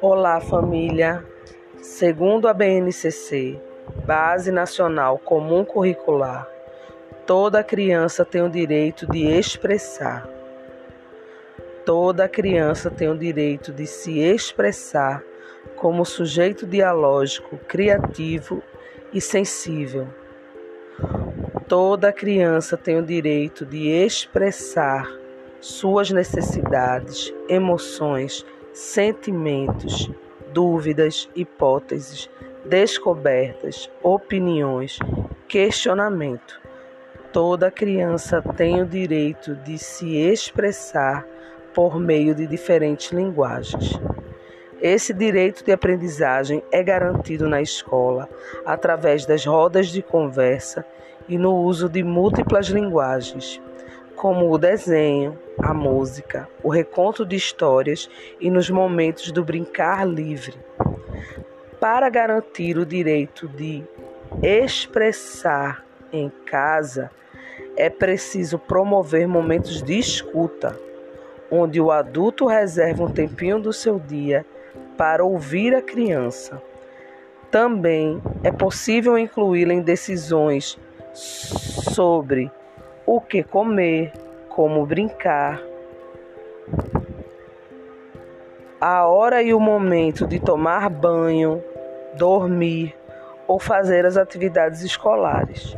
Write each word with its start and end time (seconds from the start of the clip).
Olá, 0.00 0.40
família. 0.40 1.24
Segundo 1.80 2.48
a 2.48 2.52
BNCC, 2.52 3.60
Base 4.04 4.50
Nacional 4.50 5.18
Comum 5.18 5.64
Curricular, 5.64 6.48
toda 7.26 7.62
criança 7.62 8.24
tem 8.24 8.42
o 8.42 8.48
direito 8.48 9.06
de 9.06 9.26
expressar. 9.26 10.28
Toda 11.84 12.28
criança 12.28 12.90
tem 12.90 13.08
o 13.08 13.18
direito 13.18 13.72
de 13.72 13.86
se 13.86 14.18
expressar 14.18 15.22
como 15.76 16.04
sujeito 16.04 16.66
dialógico, 16.66 17.58
criativo 17.58 18.62
e 19.12 19.20
sensível. 19.20 20.23
Toda 21.76 22.12
criança 22.12 22.76
tem 22.76 22.96
o 22.98 23.02
direito 23.02 23.66
de 23.66 23.88
expressar 23.88 25.10
suas 25.60 26.08
necessidades, 26.08 27.34
emoções, 27.48 28.46
sentimentos, 28.72 30.08
dúvidas, 30.52 31.28
hipóteses, 31.34 32.30
descobertas, 32.64 33.90
opiniões, 34.04 35.00
questionamento. 35.48 36.60
Toda 37.32 37.72
criança 37.72 38.40
tem 38.56 38.80
o 38.80 38.86
direito 38.86 39.56
de 39.56 39.76
se 39.76 40.16
expressar 40.16 41.26
por 41.74 41.98
meio 41.98 42.36
de 42.36 42.46
diferentes 42.46 43.10
linguagens. 43.10 44.00
Esse 44.80 45.12
direito 45.12 45.64
de 45.64 45.72
aprendizagem 45.72 46.62
é 46.70 46.84
garantido 46.84 47.48
na 47.48 47.60
escola 47.60 48.28
através 48.64 49.26
das 49.26 49.44
rodas 49.44 49.88
de 49.88 50.02
conversa 50.02 50.86
e 51.28 51.38
no 51.38 51.54
uso 51.54 51.88
de 51.88 52.02
múltiplas 52.02 52.66
linguagens, 52.66 53.60
como 54.16 54.50
o 54.50 54.58
desenho, 54.58 55.38
a 55.58 55.72
música, 55.72 56.48
o 56.62 56.68
reconto 56.68 57.24
de 57.24 57.36
histórias 57.36 58.08
e 58.40 58.50
nos 58.50 58.70
momentos 58.70 59.30
do 59.30 59.44
brincar 59.44 60.06
livre. 60.06 60.54
Para 61.80 62.08
garantir 62.08 62.78
o 62.78 62.86
direito 62.86 63.48
de 63.48 63.84
expressar 64.42 65.84
em 66.12 66.30
casa, 66.46 67.10
é 67.76 67.90
preciso 67.90 68.58
promover 68.58 69.26
momentos 69.26 69.82
de 69.82 69.98
escuta, 69.98 70.78
onde 71.50 71.80
o 71.80 71.90
adulto 71.90 72.46
reserva 72.46 73.04
um 73.04 73.10
tempinho 73.10 73.58
do 73.58 73.72
seu 73.72 73.98
dia 73.98 74.46
para 74.96 75.24
ouvir 75.24 75.74
a 75.74 75.82
criança. 75.82 76.62
Também 77.50 78.20
é 78.42 78.50
possível 78.50 79.18
incluí-la 79.18 79.74
em 79.74 79.80
decisões 79.80 80.78
sobre 81.14 82.50
o 83.06 83.20
que 83.20 83.42
comer, 83.42 84.12
como 84.48 84.84
brincar, 84.84 85.62
a 88.80 89.06
hora 89.06 89.42
e 89.42 89.54
o 89.54 89.60
momento 89.60 90.26
de 90.26 90.38
tomar 90.38 90.90
banho, 90.90 91.62
dormir 92.16 92.94
ou 93.46 93.58
fazer 93.58 94.04
as 94.04 94.16
atividades 94.16 94.82
escolares, 94.82 95.76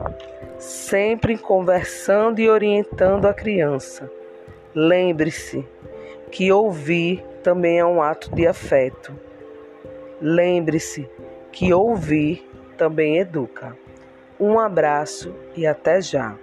sempre 0.59 1.39
conversando 1.39 2.41
e 2.41 2.49
orientando 2.49 3.27
a 3.27 3.35
criança. 3.35 4.11
Lembre-se 4.75 5.65
que 6.31 6.51
ouvir 6.51 7.25
também 7.43 7.79
é 7.79 7.85
um 7.85 8.03
ato 8.03 8.35
de 8.35 8.47
afeto. 8.47 9.13
Lembre-se 10.21 11.09
que 11.53 11.73
ouvir 11.73 12.45
também 12.77 13.19
educa. 13.19 13.77
Um 14.39 14.59
abraço 14.59 15.35
e 15.57 15.67
até 15.67 16.01
já. 16.01 16.37